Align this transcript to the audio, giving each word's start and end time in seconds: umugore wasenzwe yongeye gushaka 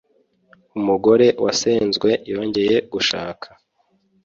umugore 0.77 1.27
wasenzwe 1.43 2.09
yongeye 2.33 2.77
gushaka 2.93 3.47